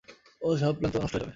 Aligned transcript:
ওহ, 0.41 0.53
সব 0.57 0.73
প্ল্যান 0.77 0.91
তো 0.93 0.97
নষ্ট 0.99 1.13
হয়ে 1.13 1.21
যাবে। 1.21 1.29